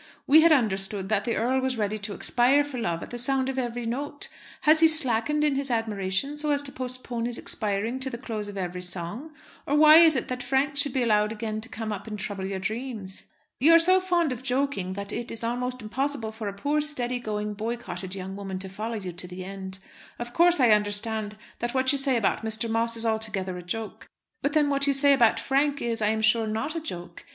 [0.25, 3.49] We had understood that the earl was ready to expire for love at the sound
[3.49, 4.29] of every note.
[4.61, 8.49] Has he slackened in his admiration so as to postpone his expiring to the close
[8.49, 9.31] of every song?
[9.67, 12.45] Or why is it that Frank should be allowed again to come up and trouble
[12.47, 13.25] your dreams?
[13.59, 17.19] You are so fond of joking that it is almost impossible for a poor steady
[17.19, 19.77] going, boycotted young woman to follow you to the end.
[20.17, 22.67] Of course I understand that what you say about Mr.
[22.67, 24.07] Moss is altogether a joke.
[24.41, 27.23] But then what you say about Frank is, I am sure, not a joke.